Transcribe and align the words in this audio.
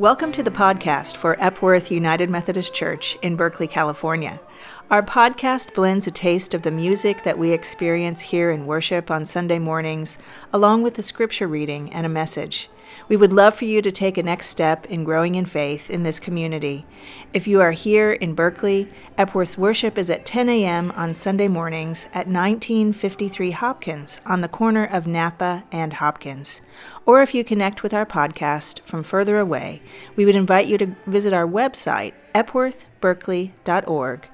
Welcome 0.00 0.32
to 0.32 0.42
the 0.42 0.50
podcast 0.50 1.18
for 1.18 1.36
Epworth 1.38 1.90
United 1.90 2.30
Methodist 2.30 2.72
Church 2.72 3.18
in 3.20 3.36
Berkeley, 3.36 3.66
California. 3.66 4.40
Our 4.90 5.02
podcast 5.02 5.74
blends 5.74 6.06
a 6.06 6.10
taste 6.10 6.52
of 6.54 6.62
the 6.62 6.70
music 6.70 7.22
that 7.22 7.38
we 7.38 7.52
experience 7.52 8.20
here 8.20 8.50
in 8.50 8.66
worship 8.66 9.10
on 9.10 9.24
Sunday 9.24 9.58
mornings, 9.58 10.18
along 10.52 10.82
with 10.82 10.94
the 10.94 11.02
scripture 11.02 11.46
reading 11.46 11.92
and 11.92 12.04
a 12.04 12.08
message. 12.08 12.68
We 13.08 13.16
would 13.16 13.32
love 13.32 13.54
for 13.54 13.64
you 13.66 13.82
to 13.82 13.90
take 13.90 14.18
a 14.18 14.22
next 14.22 14.48
step 14.48 14.86
in 14.86 15.04
growing 15.04 15.34
in 15.36 15.44
faith 15.44 15.90
in 15.90 16.02
this 16.02 16.18
community. 16.20 16.86
If 17.32 17.46
you 17.46 17.60
are 17.60 17.70
here 17.72 18.12
in 18.12 18.34
Berkeley, 18.34 18.88
Epworth's 19.16 19.56
worship 19.56 19.96
is 19.96 20.10
at 20.10 20.26
10 20.26 20.48
a.m. 20.48 20.90
on 20.92 21.14
Sunday 21.14 21.46
mornings 21.48 22.06
at 22.06 22.26
1953 22.26 23.52
Hopkins 23.52 24.20
on 24.26 24.40
the 24.40 24.48
corner 24.48 24.84
of 24.84 25.06
Napa 25.06 25.62
and 25.70 25.94
Hopkins. 25.94 26.60
Or 27.06 27.22
if 27.22 27.34
you 27.34 27.44
connect 27.44 27.82
with 27.82 27.94
our 27.94 28.06
podcast 28.06 28.80
from 28.80 29.02
further 29.02 29.38
away, 29.38 29.82
we 30.16 30.24
would 30.24 30.36
invite 30.36 30.66
you 30.66 30.78
to 30.78 30.96
visit 31.06 31.32
our 31.32 31.46
website, 31.46 32.14
epworthberkeley.org. 32.34 34.28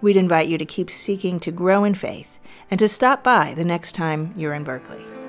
We'd 0.00 0.16
invite 0.16 0.48
you 0.48 0.58
to 0.58 0.64
keep 0.64 0.90
seeking 0.90 1.40
to 1.40 1.52
grow 1.52 1.84
in 1.84 1.94
faith 1.94 2.38
and 2.70 2.78
to 2.78 2.88
stop 2.88 3.22
by 3.22 3.54
the 3.54 3.64
next 3.64 3.92
time 3.92 4.32
you're 4.36 4.54
in 4.54 4.64
Berkeley. 4.64 5.19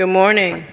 Good 0.00 0.06
morning. 0.06 0.64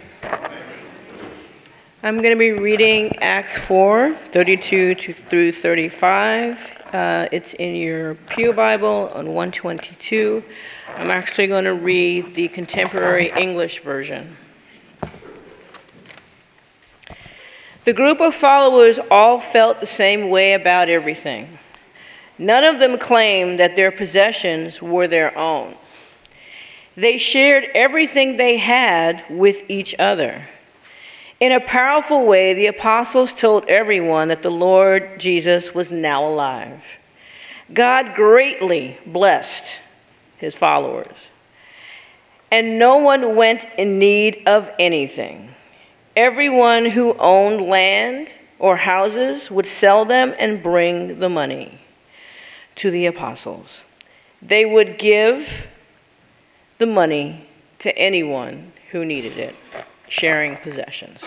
I'm 2.02 2.22
going 2.22 2.34
to 2.34 2.40
be 2.40 2.54
reading 2.54 3.18
Acts 3.18 3.58
4 3.58 4.16
32 4.32 4.96
to, 4.96 5.14
through 5.14 5.52
35. 5.52 6.72
Uh, 6.94 7.28
it's 7.34 7.54
in 7.56 7.76
your 7.76 8.16
Pew 8.16 8.54
Bible 8.54 9.12
on 9.14 9.26
122. 9.26 10.42
I'm 10.96 11.12
actually 11.12 11.48
going 11.48 11.66
to 11.66 11.74
read 11.74 12.36
the 12.36 12.48
contemporary 12.48 13.30
English 13.32 13.84
version. 13.84 14.38
The 17.84 17.92
group 17.92 18.22
of 18.22 18.34
followers 18.34 18.98
all 19.12 19.42
felt 19.42 19.82
the 19.82 19.86
same 19.86 20.30
way 20.30 20.54
about 20.54 20.88
everything. 20.88 21.60
None 22.38 22.64
of 22.64 22.80
them 22.80 22.98
claimed 22.98 23.60
that 23.60 23.76
their 23.76 23.92
possessions 23.92 24.82
were 24.82 25.06
their 25.06 25.38
own. 25.38 25.76
They 26.98 27.20
shared 27.20 27.66
everything 27.76 28.38
they 28.38 28.58
had 28.58 29.24
with 29.30 29.62
each 29.70 29.94
other. 30.00 30.48
In 31.40 31.52
a 31.52 31.60
powerful 31.60 32.26
way, 32.26 32.56
the 32.56 32.66
apostles 32.66 33.34
told 33.34 33.66
everyone 33.66 34.30
that 34.30 34.42
the 34.42 34.50
Lord 34.50 35.20
Jesus 35.20 35.76
was 35.76 35.92
now 35.92 36.28
alive. 36.28 36.84
God 37.72 38.16
greatly 38.16 38.98
blessed 39.06 39.80
his 40.38 40.56
followers, 40.56 41.28
and 42.50 42.80
no 42.80 42.98
one 42.98 43.36
went 43.36 43.68
in 43.78 44.00
need 44.00 44.42
of 44.48 44.72
anything. 44.80 45.54
Everyone 46.16 46.86
who 46.86 47.14
owned 47.20 47.62
land 47.62 48.34
or 48.58 48.76
houses 48.76 49.52
would 49.52 49.68
sell 49.68 50.04
them 50.04 50.34
and 50.40 50.64
bring 50.64 51.20
the 51.20 51.30
money 51.30 51.80
to 52.78 52.90
the 52.90 53.06
apostles. 53.06 53.84
They 54.42 54.66
would 54.66 54.98
give 54.98 55.68
the 56.78 56.86
money 56.86 57.48
to 57.80 57.96
anyone 57.98 58.72
who 58.92 59.06
needed 59.06 59.38
it, 59.38 59.56
sharing 60.08 60.58
possessions. 60.58 61.26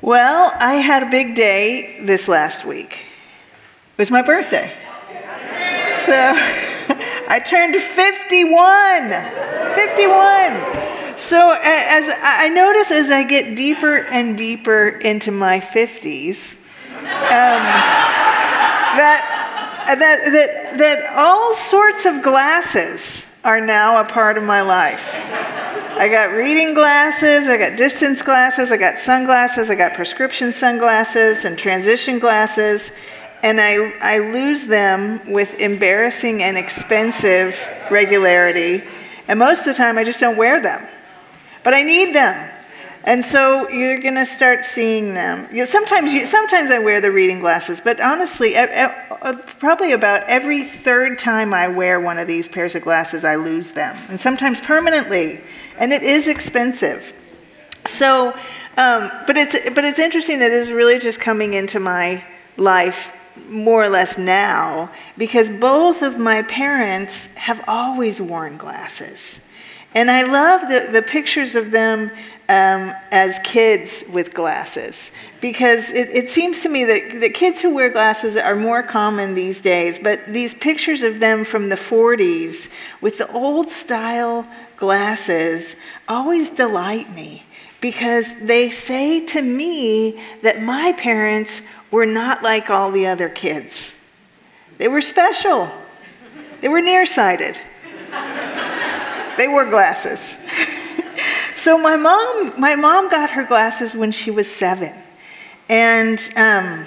Well, 0.00 0.52
I 0.56 0.74
had 0.74 1.02
a 1.04 1.10
big 1.10 1.34
day 1.34 2.00
this 2.02 2.28
last 2.28 2.64
week. 2.64 2.92
It 2.92 3.98
was 3.98 4.10
my 4.10 4.22
birthday. 4.22 4.72
So 6.04 6.12
I 7.28 7.40
turned 7.44 7.76
51. 7.76 9.12
51. 9.74 11.18
So 11.18 11.50
as 11.52 12.12
I 12.20 12.48
notice 12.48 12.90
as 12.90 13.10
I 13.10 13.22
get 13.22 13.54
deeper 13.54 13.98
and 13.98 14.36
deeper 14.36 14.88
into 14.88 15.30
my 15.30 15.60
50s, 15.60 16.56
um, 16.96 17.62
that, 18.98 19.86
that, 19.86 20.32
that, 20.32 20.78
that 20.78 21.12
all 21.16 21.54
sorts 21.54 22.06
of 22.06 22.22
glasses 22.22 23.26
are 23.44 23.60
now 23.60 24.00
a 24.00 24.04
part 24.04 24.38
of 24.38 24.44
my 24.44 24.60
life. 24.60 25.10
I 25.14 26.08
got 26.08 26.32
reading 26.32 26.74
glasses, 26.74 27.48
I 27.48 27.56
got 27.56 27.76
distance 27.76 28.22
glasses, 28.22 28.70
I 28.70 28.76
got 28.76 28.98
sunglasses, 28.98 29.68
I 29.68 29.74
got 29.74 29.94
prescription 29.94 30.52
sunglasses 30.52 31.44
and 31.44 31.58
transition 31.58 32.18
glasses, 32.18 32.92
and 33.42 33.60
I, 33.60 33.92
I 34.00 34.18
lose 34.18 34.66
them 34.66 35.20
with 35.32 35.52
embarrassing 35.60 36.42
and 36.42 36.56
expensive 36.56 37.58
regularity. 37.90 38.84
And 39.28 39.38
most 39.38 39.60
of 39.60 39.64
the 39.66 39.74
time, 39.74 39.98
I 39.98 40.04
just 40.04 40.20
don't 40.20 40.36
wear 40.36 40.60
them. 40.60 40.86
But 41.64 41.74
I 41.74 41.82
need 41.82 42.14
them. 42.14 42.51
And 43.04 43.24
so 43.24 43.68
you're 43.68 44.00
going 44.00 44.14
to 44.14 44.26
start 44.26 44.64
seeing 44.64 45.14
them. 45.14 45.48
You 45.52 45.66
sometimes, 45.66 46.12
you, 46.12 46.24
sometimes 46.24 46.70
I 46.70 46.78
wear 46.78 47.00
the 47.00 47.10
reading 47.10 47.40
glasses, 47.40 47.80
but 47.80 48.00
honestly, 48.00 48.54
probably 49.58 49.92
about 49.92 50.22
every 50.28 50.64
third 50.64 51.18
time 51.18 51.52
I 51.52 51.66
wear 51.66 52.00
one 52.00 52.18
of 52.18 52.28
these 52.28 52.46
pairs 52.46 52.76
of 52.76 52.82
glasses, 52.82 53.24
I 53.24 53.34
lose 53.34 53.72
them, 53.72 53.96
and 54.08 54.20
sometimes 54.20 54.60
permanently. 54.60 55.40
And 55.78 55.92
it 55.92 56.04
is 56.04 56.28
expensive. 56.28 57.12
So, 57.86 58.36
um, 58.76 59.10
but 59.26 59.36
it's 59.36 59.56
but 59.74 59.84
it's 59.84 59.98
interesting 59.98 60.38
that 60.38 60.50
this 60.50 60.68
is 60.68 60.72
really 60.72 60.98
just 61.00 61.18
coming 61.18 61.54
into 61.54 61.80
my 61.80 62.22
life 62.56 63.10
more 63.48 63.82
or 63.82 63.88
less 63.88 64.18
now 64.18 64.90
because 65.18 65.50
both 65.50 66.02
of 66.02 66.18
my 66.18 66.42
parents 66.42 67.26
have 67.34 67.62
always 67.66 68.20
worn 68.20 68.56
glasses. 68.56 69.40
And 69.94 70.10
I 70.10 70.22
love 70.22 70.62
the, 70.68 70.90
the 70.90 71.02
pictures 71.02 71.54
of 71.54 71.70
them 71.70 72.10
um, 72.48 72.94
as 73.10 73.38
kids 73.44 74.04
with 74.10 74.34
glasses 74.34 75.12
because 75.40 75.90
it, 75.92 76.08
it 76.10 76.30
seems 76.30 76.62
to 76.62 76.68
me 76.68 76.84
that, 76.84 77.20
that 77.20 77.34
kids 77.34 77.60
who 77.60 77.74
wear 77.74 77.90
glasses 77.90 78.36
are 78.36 78.56
more 78.56 78.82
common 78.82 79.34
these 79.34 79.60
days. 79.60 79.98
But 79.98 80.20
these 80.32 80.54
pictures 80.54 81.02
of 81.02 81.20
them 81.20 81.44
from 81.44 81.68
the 81.68 81.76
40s 81.76 82.68
with 83.00 83.18
the 83.18 83.30
old 83.32 83.68
style 83.68 84.46
glasses 84.76 85.76
always 86.08 86.50
delight 86.50 87.14
me 87.14 87.44
because 87.80 88.36
they 88.36 88.70
say 88.70 89.20
to 89.26 89.42
me 89.42 90.22
that 90.42 90.62
my 90.62 90.92
parents 90.92 91.62
were 91.90 92.06
not 92.06 92.42
like 92.42 92.70
all 92.70 92.90
the 92.90 93.06
other 93.06 93.28
kids. 93.28 93.94
They 94.78 94.88
were 94.88 95.00
special, 95.00 95.70
they 96.60 96.68
were 96.68 96.80
nearsighted. 96.80 97.58
They 99.36 99.48
wore 99.48 99.68
glasses. 99.68 100.36
so 101.54 101.78
my 101.78 101.96
mom, 101.96 102.58
my 102.58 102.74
mom 102.74 103.08
got 103.08 103.30
her 103.30 103.44
glasses 103.44 103.94
when 103.94 104.12
she 104.12 104.30
was 104.30 104.50
seven, 104.50 104.92
and 105.68 106.32
um, 106.36 106.84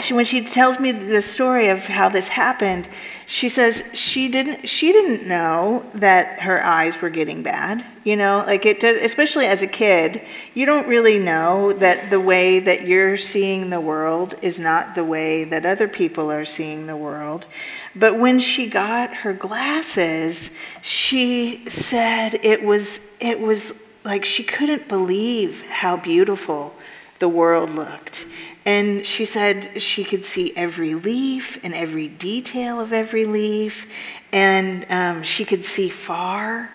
she, 0.00 0.12
when 0.12 0.24
she 0.24 0.42
tells 0.42 0.80
me 0.80 0.90
the 0.90 1.22
story 1.22 1.68
of 1.68 1.78
how 1.84 2.08
this 2.08 2.26
happened, 2.26 2.88
she 3.26 3.48
says 3.48 3.84
she 3.92 4.28
didn't 4.28 4.68
she 4.68 4.90
didn't 4.90 5.26
know 5.26 5.86
that 5.94 6.40
her 6.40 6.62
eyes 6.64 7.00
were 7.00 7.10
getting 7.10 7.44
bad. 7.44 7.84
You 8.02 8.16
know, 8.16 8.42
like 8.44 8.66
it 8.66 8.80
does, 8.80 8.96
especially 8.96 9.46
as 9.46 9.62
a 9.62 9.68
kid, 9.68 10.20
you 10.52 10.66
don't 10.66 10.88
really 10.88 11.18
know 11.18 11.72
that 11.74 12.10
the 12.10 12.18
way 12.18 12.58
that 12.58 12.86
you're 12.86 13.16
seeing 13.16 13.70
the 13.70 13.80
world 13.80 14.34
is 14.42 14.58
not 14.58 14.96
the 14.96 15.04
way 15.04 15.44
that 15.44 15.64
other 15.64 15.86
people 15.86 16.30
are 16.30 16.44
seeing 16.44 16.86
the 16.86 16.96
world. 16.96 17.46
But 17.96 18.18
when 18.18 18.40
she 18.40 18.68
got 18.68 19.14
her 19.18 19.32
glasses, 19.32 20.50
she 20.82 21.68
said 21.68 22.40
it 22.42 22.62
was 22.62 23.00
it 23.20 23.40
was 23.40 23.72
like 24.04 24.24
she 24.24 24.42
couldn't 24.42 24.88
believe 24.88 25.62
how 25.62 25.96
beautiful 25.96 26.74
the 27.20 27.28
world 27.28 27.70
looked. 27.70 28.26
And 28.66 29.06
she 29.06 29.24
said 29.24 29.80
she 29.80 30.04
could 30.04 30.24
see 30.24 30.52
every 30.56 30.94
leaf 30.94 31.58
and 31.62 31.74
every 31.74 32.08
detail 32.08 32.80
of 32.80 32.92
every 32.92 33.26
leaf, 33.26 33.86
and 34.32 34.86
um, 34.88 35.22
she 35.22 35.44
could 35.44 35.64
see 35.64 35.88
far. 35.88 36.70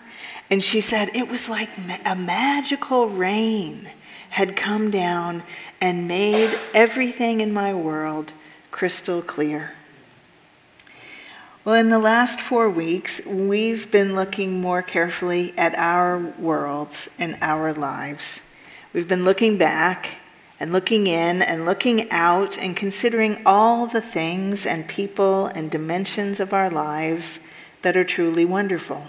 And 0.48 0.64
she 0.64 0.80
said 0.80 1.10
it 1.14 1.28
was 1.28 1.48
like 1.48 1.68
a 2.04 2.16
magical 2.16 3.08
rain 3.08 3.88
had 4.30 4.56
come 4.56 4.90
down 4.90 5.42
and 5.80 6.08
made 6.08 6.56
everything 6.72 7.40
in 7.40 7.52
my 7.52 7.74
world 7.74 8.32
crystal 8.70 9.20
clear. 9.22 9.72
Well, 11.70 11.78
in 11.78 11.88
the 11.88 12.00
last 12.00 12.40
four 12.40 12.68
weeks, 12.68 13.24
we've 13.24 13.92
been 13.92 14.16
looking 14.16 14.60
more 14.60 14.82
carefully 14.82 15.54
at 15.56 15.72
our 15.76 16.18
worlds 16.18 17.08
and 17.16 17.38
our 17.40 17.72
lives. 17.72 18.42
We've 18.92 19.06
been 19.06 19.24
looking 19.24 19.56
back 19.56 20.16
and 20.58 20.72
looking 20.72 21.06
in 21.06 21.42
and 21.42 21.64
looking 21.64 22.10
out 22.10 22.58
and 22.58 22.76
considering 22.76 23.40
all 23.46 23.86
the 23.86 24.00
things 24.00 24.66
and 24.66 24.88
people 24.88 25.46
and 25.46 25.70
dimensions 25.70 26.40
of 26.40 26.52
our 26.52 26.70
lives 26.70 27.38
that 27.82 27.96
are 27.96 28.02
truly 28.02 28.44
wonderful. 28.44 29.06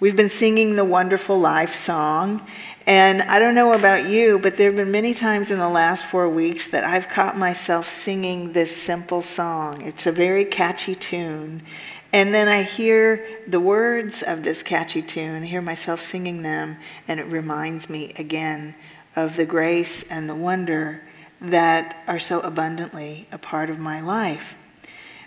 We've 0.00 0.16
been 0.16 0.30
singing 0.30 0.76
the 0.76 0.84
Wonderful 0.84 1.38
Life 1.38 1.76
song, 1.76 2.46
and 2.86 3.20
I 3.20 3.38
don't 3.38 3.54
know 3.54 3.74
about 3.74 4.08
you, 4.08 4.38
but 4.38 4.56
there 4.56 4.68
have 4.68 4.76
been 4.76 4.90
many 4.90 5.12
times 5.12 5.50
in 5.50 5.58
the 5.58 5.68
last 5.68 6.06
four 6.06 6.26
weeks 6.26 6.68
that 6.68 6.84
I've 6.84 7.10
caught 7.10 7.36
myself 7.36 7.90
singing 7.90 8.54
this 8.54 8.74
simple 8.74 9.20
song. 9.20 9.82
It's 9.82 10.06
a 10.06 10.12
very 10.12 10.46
catchy 10.46 10.94
tune. 10.94 11.62
And 12.14 12.32
then 12.32 12.48
I 12.48 12.62
hear 12.62 13.26
the 13.46 13.60
words 13.60 14.22
of 14.22 14.42
this 14.42 14.62
catchy 14.62 15.02
tune, 15.02 15.42
I 15.42 15.46
hear 15.46 15.60
myself 15.60 16.00
singing 16.00 16.40
them, 16.40 16.78
and 17.06 17.20
it 17.20 17.26
reminds 17.26 17.90
me 17.90 18.14
again 18.16 18.74
of 19.14 19.36
the 19.36 19.44
grace 19.44 20.02
and 20.04 20.30
the 20.30 20.34
wonder 20.34 21.02
that 21.42 22.02
are 22.06 22.18
so 22.18 22.40
abundantly 22.40 23.28
a 23.30 23.36
part 23.36 23.68
of 23.68 23.78
my 23.78 24.00
life. 24.00 24.54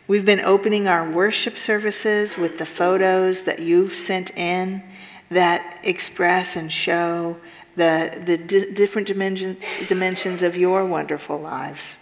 We've 0.06 0.26
been 0.26 0.42
opening 0.42 0.88
our 0.88 1.10
worship 1.10 1.58
services 1.58 2.36
with 2.38 2.58
the 2.58 2.66
photos 2.66 3.44
that 3.44 3.60
you've 3.60 3.98
sent 3.98 4.32
in 4.32 4.84
that 5.30 5.80
express 5.84 6.58
and 6.58 6.72
show 6.72 7.38
the, 7.78 8.22
the 8.26 8.38
different 8.38 9.08
dimensions, 9.08 9.64
dimensions 9.88 10.44
of 10.44 10.58
your 10.58 10.86
wonderful 10.86 11.40
lives. 11.40 11.96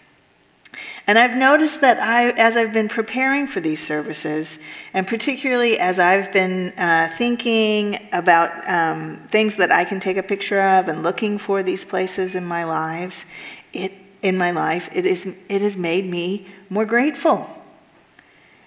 And 1.05 1.19
I've 1.19 1.37
noticed 1.37 1.81
that 1.81 1.99
I, 1.99 2.31
as 2.31 2.57
I've 2.57 2.73
been 2.73 2.89
preparing 2.89 3.45
for 3.45 3.59
these 3.59 3.85
services, 3.85 4.57
and 4.95 5.05
particularly 5.05 5.77
as 5.77 5.99
I've 5.99 6.31
been 6.31 6.69
uh, 6.77 7.13
thinking 7.19 8.09
about 8.11 8.67
um, 8.67 9.21
things 9.29 9.57
that 9.57 9.71
I 9.71 9.85
can 9.85 9.99
take 9.99 10.17
a 10.17 10.23
picture 10.23 10.61
of 10.61 10.87
and 10.87 11.03
looking 11.03 11.37
for 11.37 11.61
these 11.61 11.85
places 11.85 12.33
in 12.33 12.45
my 12.45 12.63
lives, 12.63 13.25
it 13.73 13.93
in 14.23 14.37
my 14.37 14.51
life, 14.51 14.89
it 14.93 15.05
is 15.05 15.27
it 15.49 15.61
has 15.61 15.75
made 15.77 16.09
me 16.09 16.47
more 16.69 16.85
grateful. 16.85 17.60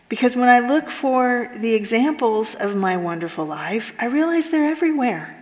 Because 0.09 0.37
when 0.37 0.49
I 0.49 0.61
look 0.61 0.91
for 0.91 1.51
the 1.55 1.75
examples 1.75 2.55
of 2.55 2.77
my 2.77 2.97
wonderful 2.97 3.45
life, 3.45 3.93
I 3.99 4.07
realize 4.07 4.51
they're 4.51 4.67
everywhere. 4.67 5.37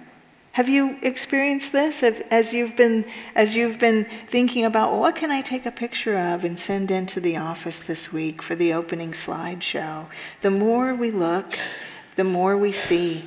Have 0.52 0.68
you 0.68 0.98
experienced 1.00 1.72
this 1.72 2.02
as 2.02 2.52
you've 2.52 2.76
been 2.76 3.06
as 3.34 3.56
you've 3.56 3.78
been 3.78 4.06
thinking 4.28 4.66
about 4.66 4.92
what 4.92 5.16
can 5.16 5.30
I 5.30 5.40
take 5.40 5.64
a 5.64 5.70
picture 5.70 6.16
of 6.18 6.44
and 6.44 6.58
send 6.58 6.90
into 6.90 7.20
the 7.20 7.38
office 7.38 7.80
this 7.80 8.12
week 8.12 8.42
for 8.42 8.54
the 8.54 8.74
opening 8.74 9.12
slideshow? 9.12 10.06
The 10.42 10.50
more 10.50 10.94
we 10.94 11.10
look, 11.10 11.58
the 12.16 12.24
more 12.24 12.58
we 12.58 12.70
see. 12.70 13.24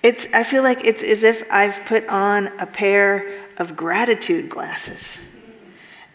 It's 0.00 0.28
I 0.32 0.44
feel 0.44 0.62
like 0.62 0.84
it's 0.84 1.02
as 1.02 1.24
if 1.24 1.42
I've 1.50 1.84
put 1.86 2.06
on 2.06 2.46
a 2.60 2.66
pair 2.66 3.44
of 3.56 3.76
gratitude 3.76 4.48
glasses. 4.48 5.18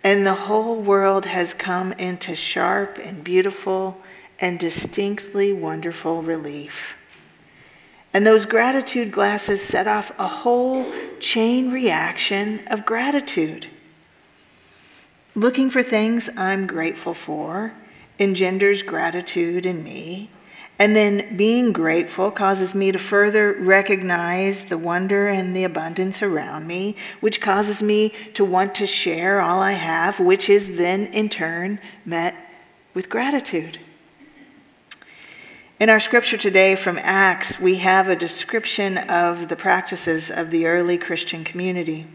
And 0.05 0.25
the 0.25 0.33
whole 0.33 0.77
world 0.77 1.25
has 1.25 1.53
come 1.53 1.91
into 1.93 2.33
sharp 2.33 2.97
and 2.97 3.25
beautiful 3.25 4.01
and 4.43 4.59
distinctly 4.59 5.53
wonderful 5.53 6.21
relief. 6.21 6.95
And 8.13 8.27
those 8.27 8.45
gratitude 8.45 9.09
glasses 9.09 9.61
set 9.61 9.87
off 9.87 10.11
a 10.19 10.27
whole 10.27 10.85
chain 11.21 11.71
reaction 11.71 12.59
of 12.67 12.85
gratitude. 12.85 13.67
Looking 15.33 15.69
for 15.69 15.81
things 15.81 16.29
I'm 16.35 16.67
grateful 16.67 17.13
for 17.13 17.73
engenders 18.19 18.81
gratitude 18.81 19.65
in 19.65 19.81
me. 19.81 20.29
And 20.77 20.93
then 20.93 21.37
being 21.37 21.71
grateful 21.71 22.29
causes 22.29 22.75
me 22.75 22.91
to 22.91 22.99
further 22.99 23.53
recognize 23.53 24.65
the 24.65 24.77
wonder 24.77 25.29
and 25.29 25.55
the 25.55 25.63
abundance 25.63 26.21
around 26.21 26.67
me, 26.67 26.97
which 27.21 27.39
causes 27.39 27.81
me 27.81 28.11
to 28.33 28.43
want 28.43 28.75
to 28.75 28.85
share 28.85 29.39
all 29.39 29.61
I 29.61 29.71
have, 29.71 30.19
which 30.19 30.49
is 30.49 30.75
then 30.75 31.05
in 31.07 31.29
turn 31.29 31.79
met 32.03 32.35
with 32.93 33.09
gratitude. 33.09 33.79
In 35.83 35.89
our 35.89 35.99
scripture 35.99 36.37
today 36.37 36.75
from 36.77 36.97
Acts, 36.97 37.59
we 37.59 37.79
have 37.79 38.07
a 38.07 38.15
description 38.15 38.97
of 38.97 39.49
the 39.49 39.57
practices 39.57 40.31
of 40.31 40.49
the 40.49 40.65
early 40.65 40.97
Christian 40.97 41.43
community. 41.43 42.07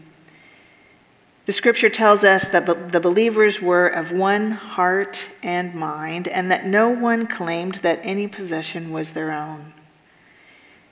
The 1.45 1.53
scripture 1.53 1.87
tells 1.87 2.23
us 2.23 2.47
that 2.47 2.65
the 2.91 2.99
believers 2.99 3.61
were 3.61 3.85
of 3.85 4.11
one 4.11 4.49
heart 4.49 5.27
and 5.43 5.75
mind, 5.75 6.27
and 6.27 6.49
that 6.49 6.65
no 6.65 6.89
one 6.89 7.27
claimed 7.27 7.75
that 7.83 7.99
any 8.01 8.27
possession 8.27 8.91
was 8.91 9.11
their 9.11 9.31
own. 9.31 9.71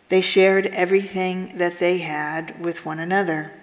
They 0.09 0.21
shared 0.21 0.67
everything 0.67 1.57
that 1.57 1.79
they 1.79 1.97
had 1.97 2.63
with 2.63 2.85
one 2.85 2.99
another. 2.99 3.53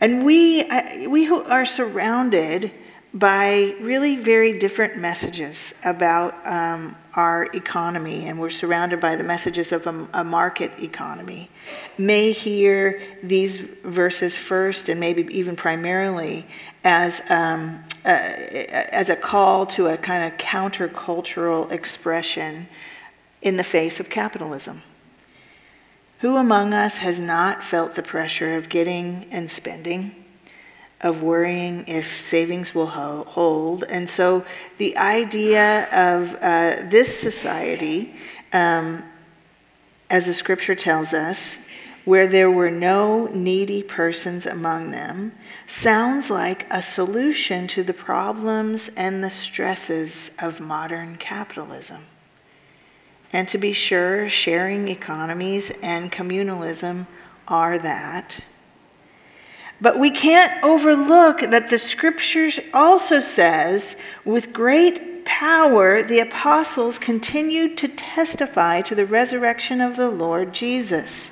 And 0.00 0.24
we, 0.24 0.62
we 1.08 1.24
who 1.24 1.42
are 1.42 1.64
surrounded 1.64 2.70
by 3.12 3.74
really 3.80 4.14
very 4.14 4.60
different 4.60 4.96
messages 4.96 5.74
about 5.82 6.34
um, 6.46 6.96
our 7.16 7.44
economy, 7.54 8.26
and 8.26 8.40
we're 8.40 8.50
surrounded 8.50 9.00
by 9.00 9.14
the 9.14 9.22
messages 9.22 9.70
of 9.70 9.86
a, 9.86 10.08
a, 10.14 10.24
market 10.24 10.72
economy, 10.80 11.48
may 11.96 12.32
hear 12.32 13.00
these 13.22 13.58
verses 13.84 14.34
first 14.34 14.88
and 14.88 14.98
maybe 14.98 15.22
even 15.36 15.54
primarily 15.54 16.44
as, 16.82 17.22
um, 17.28 17.84
uh, 18.04 18.08
as 18.08 19.10
a 19.10 19.16
call 19.16 19.64
to 19.64 19.86
a 19.86 19.96
kind 19.96 20.32
of 20.32 20.38
countercultural 20.38 21.70
expression 21.70 22.66
in 23.42 23.56
the 23.56 23.64
face 23.64 24.00
of 24.00 24.10
capitalism. 24.10 24.82
Who 26.20 26.36
among 26.36 26.74
us 26.74 26.96
has 26.96 27.20
not 27.20 27.62
felt 27.62 27.94
the 27.94 28.02
pressure 28.02 28.56
of 28.56 28.68
getting 28.68 29.26
and 29.30 29.48
spending? 29.48 30.23
Of 31.04 31.22
worrying 31.22 31.84
if 31.86 32.20
savings 32.20 32.74
will 32.74 32.86
ho- 32.86 33.24
hold. 33.28 33.84
And 33.84 34.08
so 34.08 34.42
the 34.78 34.96
idea 34.96 35.84
of 35.92 36.34
uh, 36.40 36.88
this 36.88 37.16
society, 37.16 38.16
um, 38.54 39.04
as 40.08 40.24
the 40.24 40.32
scripture 40.32 40.74
tells 40.74 41.12
us, 41.12 41.58
where 42.06 42.26
there 42.26 42.50
were 42.50 42.70
no 42.70 43.26
needy 43.26 43.82
persons 43.82 44.46
among 44.46 44.92
them, 44.92 45.32
sounds 45.66 46.30
like 46.30 46.66
a 46.70 46.80
solution 46.80 47.66
to 47.66 47.82
the 47.82 47.94
problems 47.94 48.90
and 48.96 49.22
the 49.22 49.30
stresses 49.30 50.30
of 50.38 50.58
modern 50.58 51.16
capitalism. 51.16 52.06
And 53.30 53.46
to 53.48 53.58
be 53.58 53.72
sure, 53.72 54.26
sharing 54.28 54.88
economies 54.88 55.70
and 55.82 56.10
communalism 56.10 57.06
are 57.46 57.78
that. 57.78 58.40
But 59.80 59.98
we 59.98 60.10
can't 60.10 60.62
overlook 60.62 61.40
that 61.40 61.70
the 61.70 61.78
scriptures 61.78 62.60
also 62.72 63.20
says, 63.20 63.96
with 64.24 64.52
great 64.52 65.24
power, 65.24 66.02
the 66.02 66.20
apostles 66.20 66.98
continued 66.98 67.76
to 67.78 67.88
testify 67.88 68.82
to 68.82 68.94
the 68.94 69.06
resurrection 69.06 69.80
of 69.80 69.96
the 69.96 70.10
Lord 70.10 70.52
Jesus. 70.52 71.30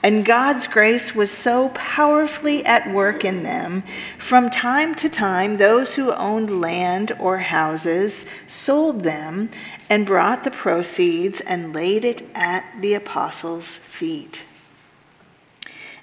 And 0.00 0.24
God's 0.24 0.68
grace 0.68 1.12
was 1.12 1.30
so 1.30 1.70
powerfully 1.70 2.64
at 2.64 2.92
work 2.92 3.24
in 3.24 3.42
them. 3.42 3.82
From 4.16 4.48
time 4.48 4.94
to 4.96 5.08
time, 5.08 5.56
those 5.56 5.94
who 5.94 6.12
owned 6.12 6.60
land 6.60 7.12
or 7.18 7.38
houses 7.38 8.24
sold 8.46 9.02
them 9.02 9.50
and 9.90 10.06
brought 10.06 10.44
the 10.44 10.52
proceeds 10.52 11.40
and 11.40 11.74
laid 11.74 12.04
it 12.04 12.22
at 12.34 12.64
the 12.80 12.94
apostles' 12.94 13.78
feet. 13.78 14.44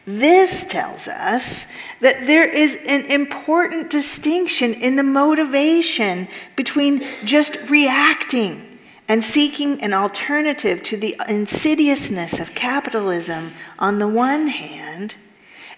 This 0.08 0.64
tells 0.64 1.08
us 1.08 1.66
that 2.00 2.28
there 2.28 2.48
is 2.48 2.78
an 2.86 3.06
important 3.06 3.90
distinction 3.90 4.76
in 4.76 4.96
the 4.96 5.04
motivation 5.04 6.28
between 6.56 7.04
just 7.24 7.58
reacting 7.70 8.80
and 9.08 9.24
seeking 9.24 9.82
an 9.82 9.94
alternative 9.94 10.84
to 10.84 10.98
the 10.98 11.16
insidiousness 11.28 12.40
of 12.40 12.54
capitalism 12.54 13.54
on 13.80 14.00
the 14.00 14.08
one 14.08 14.48
hand, 14.48 15.16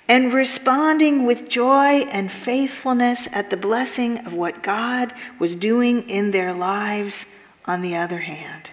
and 0.10 0.34
responding 0.34 1.26
with 1.26 1.50
joy 1.50 2.00
and 2.12 2.32
faithfulness 2.32 3.28
at 3.34 3.50
the 3.50 3.58
blessing 3.58 4.20
of 4.26 4.34
what 4.34 4.64
God 4.64 5.14
was 5.40 5.56
doing 5.56 6.10
in 6.10 6.32
their 6.32 6.54
lives 6.54 7.26
on 7.66 7.82
the 7.82 7.96
other 7.96 8.20
hand. 8.20 8.72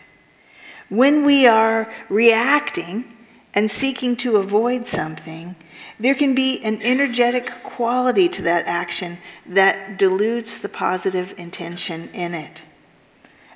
When 0.88 1.24
we 1.24 1.46
are 1.46 1.92
reacting, 2.08 3.13
and 3.54 3.70
seeking 3.70 4.16
to 4.16 4.36
avoid 4.36 4.86
something, 4.86 5.54
there 5.98 6.14
can 6.14 6.34
be 6.34 6.62
an 6.62 6.82
energetic 6.82 7.50
quality 7.62 8.28
to 8.28 8.42
that 8.42 8.66
action 8.66 9.18
that 9.46 9.96
dilutes 9.96 10.58
the 10.58 10.68
positive 10.68 11.34
intention 11.38 12.08
in 12.12 12.34
it. 12.34 12.62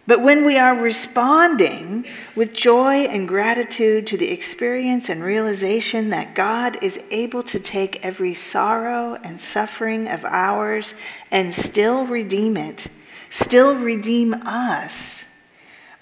But 0.06 0.22
when 0.22 0.46
we 0.46 0.56
are 0.56 0.74
responding 0.74 2.06
with 2.34 2.54
joy 2.54 3.04
and 3.04 3.28
gratitude 3.28 4.06
to 4.06 4.16
the 4.16 4.30
experience 4.30 5.10
and 5.10 5.22
realization 5.22 6.08
that 6.10 6.34
God 6.34 6.78
is 6.82 6.98
able 7.10 7.42
to 7.42 7.60
take 7.60 8.02
every 8.02 8.32
sorrow 8.32 9.18
and 9.22 9.38
suffering 9.38 10.08
of 10.08 10.24
ours 10.24 10.94
and 11.30 11.52
still 11.52 12.06
redeem 12.06 12.56
it, 12.56 12.86
still 13.28 13.74
redeem 13.74 14.32
us, 14.46 15.26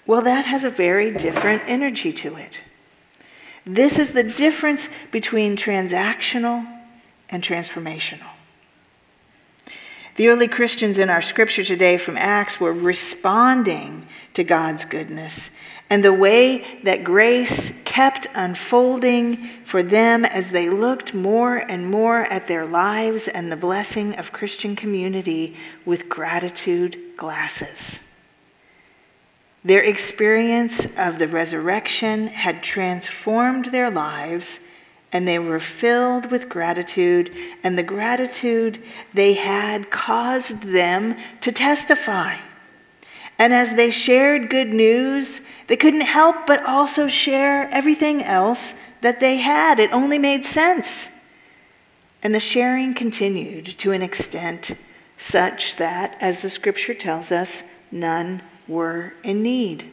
well, 0.05 0.21
that 0.21 0.45
has 0.45 0.63
a 0.63 0.69
very 0.69 1.11
different 1.11 1.63
energy 1.67 2.13
to 2.13 2.37
it. 2.37 2.61
This 3.67 3.99
is 3.99 4.11
the 4.11 4.23
difference 4.23 4.87
between 5.11 5.57
transactional 5.57 6.65
and 7.29 7.43
transformational. 7.43 8.29
The 10.15 10.29
early 10.29 10.47
Christians 10.47 10.97
in 10.97 11.09
our 11.09 11.21
scripture 11.21 11.65
today 11.65 11.97
from 11.97 12.17
Acts 12.17 12.59
were 12.59 12.73
responding 12.73 14.07
to 14.33 14.43
God's 14.43 14.85
goodness 14.85 15.51
and 15.89 16.03
the 16.03 16.13
way 16.13 16.79
that 16.83 17.03
grace 17.03 17.71
kept 17.83 18.27
unfolding 18.33 19.47
for 19.63 19.83
them 19.83 20.25
as 20.25 20.49
they 20.51 20.69
looked 20.69 21.13
more 21.13 21.57
and 21.57 21.89
more 21.91 22.21
at 22.21 22.47
their 22.47 22.65
lives 22.65 23.27
and 23.27 23.51
the 23.51 23.57
blessing 23.57 24.15
of 24.15 24.31
Christian 24.31 24.75
community 24.75 25.55
with 25.85 26.09
gratitude 26.09 26.97
glasses. 27.15 27.99
Their 29.63 29.81
experience 29.81 30.85
of 30.97 31.19
the 31.19 31.27
resurrection 31.27 32.27
had 32.27 32.63
transformed 32.63 33.65
their 33.65 33.91
lives 33.91 34.59
and 35.11 35.27
they 35.27 35.39
were 35.39 35.59
filled 35.59 36.31
with 36.31 36.49
gratitude, 36.49 37.33
and 37.63 37.77
the 37.77 37.83
gratitude 37.83 38.83
they 39.13 39.33
had 39.33 39.89
caused 39.89 40.61
them 40.63 41.15
to 41.41 41.51
testify. 41.51 42.37
And 43.39 43.53
as 43.53 43.73
they 43.73 43.89
shared 43.89 44.49
good 44.49 44.73
news, 44.73 45.41
they 45.67 45.77
couldn't 45.77 46.01
help 46.01 46.45
but 46.45 46.63
also 46.65 47.07
share 47.07 47.69
everything 47.69 48.23
else 48.23 48.73
that 49.01 49.19
they 49.19 49.37
had. 49.37 49.79
It 49.79 49.93
only 49.93 50.17
made 50.17 50.45
sense. 50.45 51.09
And 52.21 52.35
the 52.35 52.39
sharing 52.39 52.93
continued 52.93 53.77
to 53.77 53.91
an 53.91 54.01
extent 54.01 54.73
such 55.17 55.77
that, 55.77 56.17
as 56.19 56.41
the 56.41 56.49
scripture 56.49 56.93
tells 56.93 57.31
us, 57.31 57.63
none 57.91 58.41
were 58.67 59.13
in 59.23 59.41
need. 59.41 59.89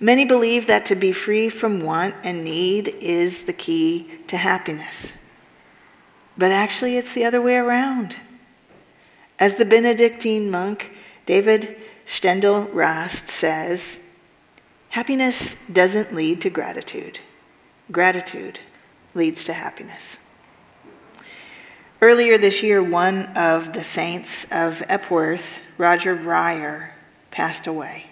Many 0.00 0.24
believe 0.24 0.66
that 0.68 0.86
to 0.86 0.94
be 0.94 1.12
free 1.12 1.48
from 1.48 1.80
want 1.80 2.14
and 2.22 2.44
need 2.44 2.88
is 3.00 3.42
the 3.42 3.52
key 3.52 4.08
to 4.28 4.36
happiness. 4.36 5.12
But 6.36 6.52
actually, 6.52 6.96
it's 6.96 7.14
the 7.14 7.24
other 7.24 7.42
way 7.42 7.56
around. 7.56 8.16
As 9.40 9.56
the 9.56 9.64
Benedictine 9.64 10.50
monk 10.50 10.92
David 11.26 11.76
Steindl-Rast 12.06 13.28
says, 13.28 13.98
happiness 14.90 15.56
doesn't 15.70 16.14
lead 16.14 16.40
to 16.40 16.48
gratitude, 16.48 17.18
gratitude 17.92 18.60
leads 19.14 19.44
to 19.44 19.52
happiness. 19.52 20.16
Earlier 22.00 22.38
this 22.38 22.62
year, 22.62 22.82
one 22.82 23.26
of 23.36 23.72
the 23.72 23.82
saints 23.82 24.46
of 24.52 24.82
Epworth, 24.88 25.60
Roger 25.76 26.16
Breyer, 26.16 26.90
passed 27.30 27.66
away. 27.66 28.06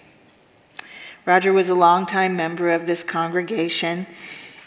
Roger 1.25 1.51
was 1.51 1.69
a 1.69 1.75
longtime 1.75 2.35
member 2.35 2.71
of 2.71 2.87
this 2.87 3.03
congregation. 3.03 4.07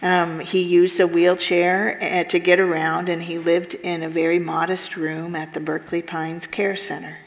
Um, 0.03 0.41
he 0.41 0.63
used 0.63 1.01
a 1.01 1.07
wheelchair 1.07 1.99
uh, 2.03 2.25
to 2.29 2.39
get 2.39 2.61
around, 2.61 3.09
and 3.09 3.23
he 3.23 3.39
lived 3.39 3.75
in 3.75 4.03
a 4.03 4.09
very 4.09 4.39
modest 4.39 4.97
room 4.97 5.35
at 5.35 5.55
the 5.55 5.61
Berkeley 5.61 6.03
Pines 6.03 6.47
Care 6.47 6.77
Center. 6.77 7.19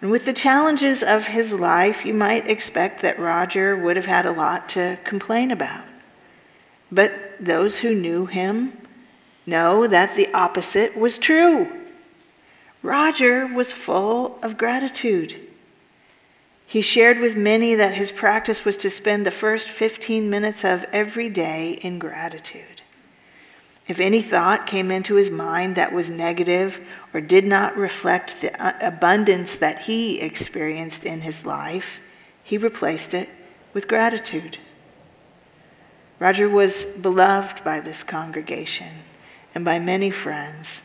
And 0.00 0.10
with 0.10 0.24
the 0.24 0.32
challenges 0.32 1.02
of 1.02 1.28
his 1.28 1.52
life, 1.52 2.04
you 2.04 2.12
might 2.12 2.50
expect 2.50 3.02
that 3.02 3.18
Roger 3.18 3.76
would 3.76 3.96
have 3.96 4.06
had 4.06 4.26
a 4.26 4.32
lot 4.32 4.68
to 4.70 4.98
complain 5.04 5.50
about. 5.50 5.84
But 6.92 7.12
those 7.40 7.78
who 7.78 7.94
knew 7.94 8.26
him 8.26 8.76
know 9.46 9.86
that 9.86 10.14
the 10.16 10.32
opposite 10.34 10.96
was 10.96 11.18
true. 11.18 11.68
Roger 12.82 13.46
was 13.46 13.72
full 13.72 14.38
of 14.42 14.58
gratitude. 14.58 15.40
He 16.66 16.82
shared 16.82 17.20
with 17.20 17.36
many 17.36 17.74
that 17.74 17.94
his 17.94 18.10
practice 18.10 18.64
was 18.64 18.76
to 18.78 18.90
spend 18.90 19.26
the 19.26 19.30
first 19.30 19.68
15 19.68 20.28
minutes 20.28 20.64
of 20.64 20.84
every 20.92 21.28
day 21.28 21.78
in 21.82 21.98
gratitude. 21.98 22.82
If 23.86 24.00
any 24.00 24.22
thought 24.22 24.66
came 24.66 24.90
into 24.90 25.16
his 25.16 25.30
mind 25.30 25.76
that 25.76 25.92
was 25.92 26.08
negative 26.08 26.80
or 27.12 27.20
did 27.20 27.44
not 27.44 27.76
reflect 27.76 28.40
the 28.40 28.86
abundance 28.86 29.56
that 29.56 29.80
he 29.80 30.20
experienced 30.20 31.04
in 31.04 31.20
his 31.20 31.44
life, 31.44 32.00
he 32.42 32.56
replaced 32.56 33.12
it 33.12 33.28
with 33.74 33.86
gratitude. 33.86 34.58
Roger 36.18 36.48
was 36.48 36.84
beloved 36.84 37.62
by 37.62 37.80
this 37.80 38.02
congregation 38.02 38.90
and 39.54 39.64
by 39.64 39.78
many 39.78 40.10
friends. 40.10 40.82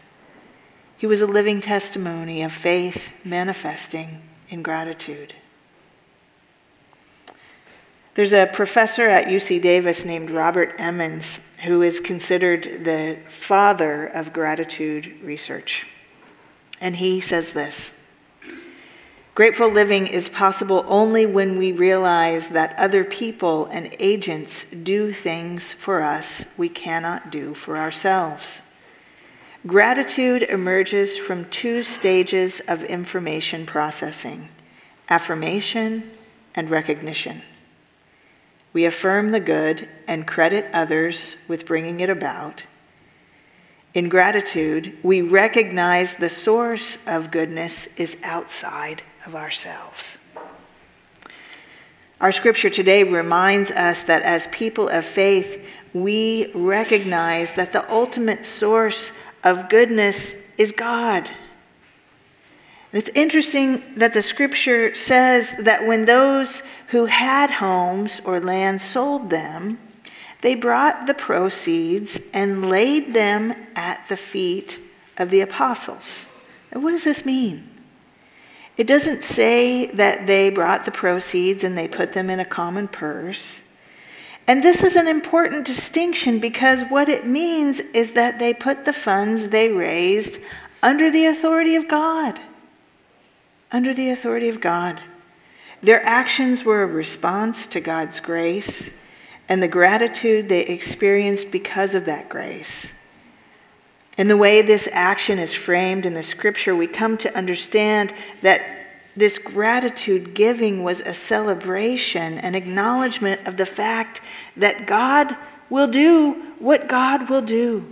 He 0.97 1.07
was 1.07 1.21
a 1.21 1.27
living 1.27 1.61
testimony 1.61 2.41
of 2.41 2.51
faith 2.51 3.09
manifesting 3.23 4.21
in 4.49 4.61
gratitude. 4.61 5.35
There's 8.19 8.33
a 8.33 8.47
professor 8.47 9.07
at 9.07 9.27
UC 9.27 9.61
Davis 9.61 10.03
named 10.03 10.29
Robert 10.29 10.75
Emmons 10.77 11.39
who 11.63 11.81
is 11.81 12.01
considered 12.01 12.83
the 12.83 13.17
father 13.29 14.07
of 14.07 14.33
gratitude 14.33 15.21
research. 15.23 15.87
And 16.81 16.97
he 16.97 17.21
says 17.21 17.53
this 17.53 17.93
Grateful 19.35 19.69
living 19.69 20.05
is 20.05 20.27
possible 20.27 20.83
only 20.89 21.25
when 21.25 21.57
we 21.57 21.71
realize 21.71 22.49
that 22.49 22.77
other 22.77 23.05
people 23.05 23.67
and 23.67 23.95
agents 23.99 24.65
do 24.65 25.13
things 25.13 25.71
for 25.71 26.01
us 26.01 26.43
we 26.57 26.67
cannot 26.67 27.31
do 27.31 27.53
for 27.53 27.77
ourselves. 27.77 28.59
Gratitude 29.65 30.43
emerges 30.43 31.17
from 31.17 31.45
two 31.45 31.83
stages 31.83 32.59
of 32.67 32.83
information 32.83 33.65
processing 33.65 34.49
affirmation 35.07 36.11
and 36.53 36.69
recognition. 36.69 37.43
We 38.71 38.85
affirm 38.85 39.31
the 39.31 39.39
good 39.39 39.87
and 40.07 40.27
credit 40.27 40.65
others 40.73 41.35
with 41.47 41.65
bringing 41.65 41.99
it 41.99 42.09
about. 42.09 42.63
In 43.93 44.09
gratitude, 44.09 44.97
we 45.01 45.21
recognize 45.21 46.15
the 46.15 46.29
source 46.29 46.97
of 47.07 47.31
goodness 47.31 47.87
is 47.97 48.17
outside 48.21 49.01
of 49.25 49.35
ourselves. 49.35 50.17
Our 52.21 52.31
scripture 52.31 52.69
today 52.69 53.03
reminds 53.03 53.71
us 53.71 54.03
that 54.03 54.23
as 54.23 54.45
people 54.47 54.89
of 54.89 55.05
faith, 55.05 55.65
we 55.93 56.51
recognize 56.53 57.53
that 57.53 57.71
the 57.71 57.89
ultimate 57.89 58.45
source 58.45 59.11
of 59.43 59.69
goodness 59.69 60.35
is 60.57 60.71
God. 60.71 61.29
It's 62.91 63.09
interesting 63.15 63.83
that 63.95 64.13
the 64.13 64.21
scripture 64.21 64.93
says 64.95 65.55
that 65.59 65.85
when 65.85 66.05
those 66.05 66.61
who 66.91 67.05
had 67.05 67.51
homes 67.51 68.21
or 68.25 68.39
land 68.39 68.81
sold 68.81 69.29
them, 69.29 69.79
they 70.41 70.55
brought 70.55 71.05
the 71.05 71.13
proceeds 71.13 72.19
and 72.33 72.69
laid 72.69 73.13
them 73.13 73.53
at 73.75 74.07
the 74.09 74.17
feet 74.17 74.79
of 75.17 75.29
the 75.29 75.41
apostles. 75.41 76.25
Now, 76.73 76.81
what 76.81 76.91
does 76.91 77.03
this 77.03 77.25
mean? 77.25 77.69
It 78.77 78.87
doesn't 78.87 79.23
say 79.23 79.87
that 79.87 80.25
they 80.27 80.49
brought 80.49 80.85
the 80.85 80.91
proceeds 80.91 81.63
and 81.63 81.77
they 81.77 81.87
put 81.87 82.13
them 82.13 82.29
in 82.29 82.39
a 82.39 82.45
common 82.45 82.87
purse. 82.87 83.61
And 84.47 84.63
this 84.63 84.81
is 84.81 84.95
an 84.95 85.07
important 85.07 85.65
distinction 85.65 86.39
because 86.39 86.83
what 86.83 87.09
it 87.09 87.27
means 87.27 87.81
is 87.93 88.13
that 88.13 88.39
they 88.39 88.53
put 88.53 88.85
the 88.85 88.93
funds 88.93 89.49
they 89.49 89.69
raised 89.69 90.37
under 90.81 91.11
the 91.11 91.25
authority 91.25 91.75
of 91.75 91.87
God 91.87 92.39
under 93.71 93.93
the 93.93 94.09
authority 94.09 94.49
of 94.49 94.61
God. 94.61 95.01
Their 95.81 96.05
actions 96.05 96.65
were 96.65 96.83
a 96.83 96.87
response 96.87 97.67
to 97.67 97.79
God's 97.79 98.19
grace 98.19 98.91
and 99.47 99.63
the 99.63 99.67
gratitude 99.67 100.49
they 100.49 100.61
experienced 100.61 101.51
because 101.51 101.95
of 101.95 102.05
that 102.05 102.29
grace. 102.29 102.93
In 104.17 104.27
the 104.27 104.37
way 104.37 104.61
this 104.61 104.89
action 104.91 105.39
is 105.39 105.53
framed 105.53 106.05
in 106.05 106.13
the 106.13 106.21
scripture, 106.21 106.75
we 106.75 106.87
come 106.87 107.17
to 107.19 107.35
understand 107.35 108.13
that 108.41 108.61
this 109.15 109.37
gratitude 109.37 110.33
giving 110.33 110.83
was 110.83 111.01
a 111.01 111.13
celebration, 111.13 112.37
an 112.39 112.53
acknowledgement 112.53 113.47
of 113.47 113.57
the 113.57 113.65
fact 113.65 114.21
that 114.57 114.85
God 114.85 115.35
will 115.69 115.87
do 115.87 116.53
what 116.59 116.87
God 116.87 117.29
will 117.29 117.41
do. 117.41 117.85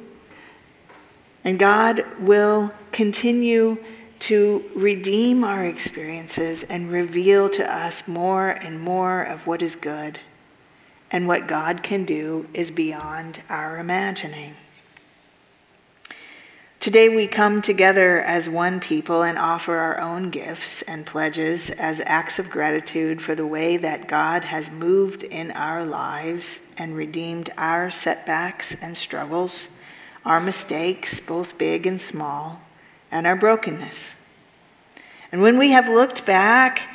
And 1.43 1.57
God 1.57 2.05
will 2.19 2.73
continue 2.91 3.77
to 4.19 4.63
redeem 4.75 5.43
our 5.43 5.65
experiences 5.65 6.63
and 6.63 6.91
reveal 6.91 7.49
to 7.49 7.73
us 7.73 8.07
more 8.07 8.49
and 8.49 8.79
more 8.79 9.21
of 9.21 9.47
what 9.47 9.61
is 9.61 9.75
good. 9.75 10.19
And 11.09 11.27
what 11.27 11.47
God 11.47 11.83
can 11.83 12.03
do 12.03 12.47
is 12.53 12.69
beyond 12.69 13.41
our 13.49 13.77
imagining. 13.79 14.55
Today 16.79 17.09
we 17.09 17.27
come 17.27 17.61
together 17.61 18.21
as 18.21 18.47
one 18.47 18.79
people 18.79 19.23
and 19.23 19.37
offer 19.37 19.75
our 19.75 19.99
own 19.99 20.29
gifts 20.29 20.83
and 20.83 21.05
pledges 21.05 21.69
as 21.71 22.01
acts 22.05 22.39
of 22.39 22.49
gratitude 22.49 23.21
for 23.21 23.35
the 23.35 23.47
way 23.47 23.77
that 23.77 24.07
God 24.07 24.43
has 24.43 24.69
moved 24.69 25.23
in 25.23 25.51
our 25.51 25.83
lives 25.83 26.59
and 26.77 26.95
redeemed 26.95 27.49
our 27.57 27.89
setbacks 27.89 28.75
and 28.79 28.95
struggles, 28.95 29.69
our 30.23 30.39
mistakes, 30.39 31.19
both 31.19 31.57
big 31.57 31.87
and 31.87 31.99
small, 31.99 32.61
and 33.11 33.27
our 33.27 33.35
brokenness. 33.35 34.13
And 35.31 35.41
when 35.41 35.57
we 35.57 35.71
have 35.71 35.89
looked 35.89 36.25
back 36.25 36.89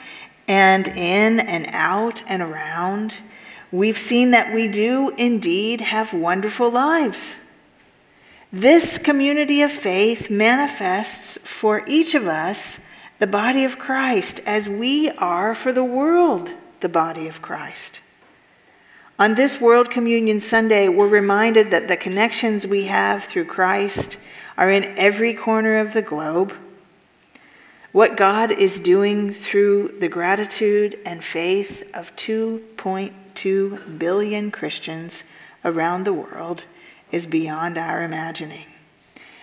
and 0.49 0.89
in 0.89 1.41
and 1.41 1.67
out 1.71 2.23
and 2.27 2.43
around, 2.43 3.17
we've 3.71 3.99
seen 3.99 4.31
that 4.33 4.53
we 4.53 4.69
do 4.69 5.11
indeed 5.17 5.81
have 5.81 6.13
wonderful 6.13 6.71
lives. 6.71 7.37
This 8.53 8.99
community 8.99 9.63
of 9.63 9.73
faith 9.73 10.29
manifests 10.29 11.39
for 11.45 11.83
each 11.87 12.15
of 12.15 12.27
us 12.27 12.79
the 13.19 13.27
body 13.27 13.65
of 13.65 13.79
Christ 13.79 14.41
as 14.45 14.69
we 14.69 15.11
are 15.11 15.55
for 15.55 15.73
the 15.73 15.85
world 15.85 16.51
the 16.83 16.89
body 16.89 17.29
of 17.29 17.41
Christ. 17.41 18.01
On 19.19 19.37
this 19.37 19.61
World 19.61 19.91
Communion 19.91 20.41
Sunday, 20.41 20.89
we're 20.89 21.09
reminded 21.09 21.71
that 21.71 21.89
the 21.89 21.97
connections 21.97 22.67
we 22.67 22.85
have 22.85 23.25
through 23.25 23.45
Christ 23.45 24.17
are 24.57 24.71
in 24.71 24.97
every 24.99 25.35
corner 25.35 25.79
of 25.79 25.93
the 25.93 26.03
globe. 26.03 26.53
What 27.93 28.17
God 28.17 28.53
is 28.53 28.81
doing 28.81 29.33
through 29.33 29.97
the 29.99 30.09
gratitude 30.09 30.99
and 31.05 31.23
faith 31.23 31.83
of 31.93 32.15
2.2 32.17 33.99
billion 33.99 34.51
Christians 34.51 35.25
around 35.65 36.05
the 36.05 36.13
world 36.13 36.65
is 37.11 37.27
beyond 37.27 37.77
our 37.77 38.03
imagining. 38.03 38.65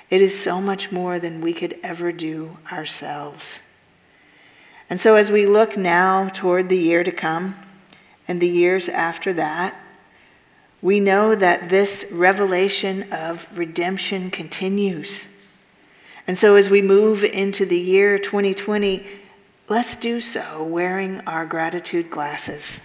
It 0.09 0.21
is 0.21 0.41
so 0.41 0.59
much 0.59 0.91
more 0.91 1.19
than 1.19 1.41
we 1.41 1.53
could 1.53 1.77
ever 1.83 2.11
do 2.11 2.57
ourselves. 2.71 3.59
And 4.89 4.99
so, 4.99 5.15
as 5.15 5.31
we 5.31 5.45
look 5.45 5.77
now 5.77 6.29
toward 6.29 6.67
the 6.67 6.77
year 6.77 7.03
to 7.03 7.11
come 7.11 7.55
and 8.27 8.41
the 8.41 8.47
years 8.47 8.89
after 8.89 9.31
that, 9.33 9.75
we 10.81 10.99
know 10.99 11.35
that 11.35 11.69
this 11.69 12.05
revelation 12.11 13.11
of 13.11 13.47
redemption 13.53 14.31
continues. 14.31 15.27
And 16.27 16.37
so, 16.37 16.55
as 16.55 16.69
we 16.69 16.81
move 16.81 17.23
into 17.23 17.65
the 17.65 17.79
year 17.79 18.17
2020, 18.17 19.05
let's 19.67 19.95
do 19.95 20.19
so 20.19 20.63
wearing 20.63 21.21
our 21.21 21.45
gratitude 21.45 22.09
glasses, 22.09 22.79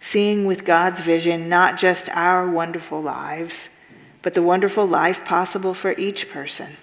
seeing 0.00 0.46
with 0.46 0.64
God's 0.64 1.00
vision 1.00 1.48
not 1.48 1.78
just 1.78 2.08
our 2.10 2.48
wonderful 2.50 3.00
lives 3.02 3.68
but 4.22 4.34
the 4.34 4.42
wonderful 4.42 4.86
life 4.86 5.24
possible 5.24 5.74
for 5.74 5.92
each 5.92 6.28
person, 6.30 6.76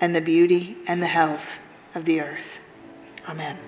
and 0.00 0.14
the 0.14 0.20
beauty 0.20 0.76
and 0.86 1.02
the 1.02 1.06
health 1.06 1.58
of 1.94 2.04
the 2.04 2.20
earth. 2.20 2.58
Amen. 3.28 3.58